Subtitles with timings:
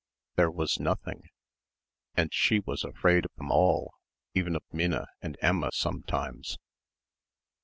[0.35, 1.29] There was nothing...
[2.17, 3.93] and she was afraid of them all,
[4.33, 6.57] even of Minna and Emma sometimes.